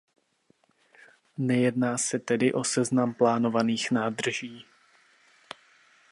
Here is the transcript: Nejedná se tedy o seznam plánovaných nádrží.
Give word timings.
Nejedná 1.37 1.97
se 1.97 2.19
tedy 2.19 2.53
o 2.53 2.63
seznam 2.63 3.13
plánovaných 3.13 3.91
nádrží. 3.91 4.65